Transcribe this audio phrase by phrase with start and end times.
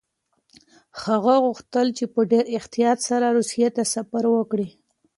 [1.03, 4.67] هغه غوښتل چې په ډېر احتیاط سره روسيې ته سفر وکړي.